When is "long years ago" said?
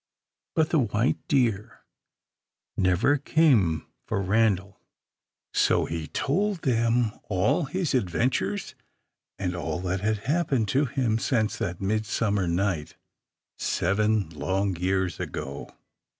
14.31-15.69